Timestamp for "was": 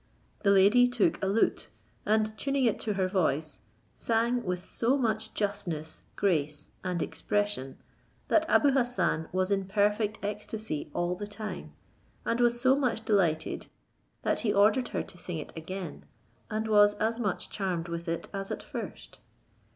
9.31-9.51, 12.41-12.59, 16.67-16.95